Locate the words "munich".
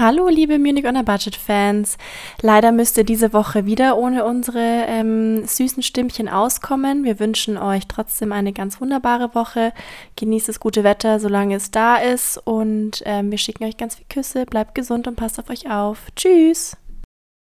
0.60-0.84